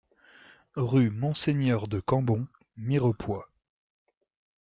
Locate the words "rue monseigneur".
0.77-1.87